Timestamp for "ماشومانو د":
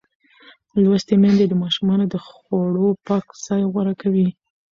1.63-2.15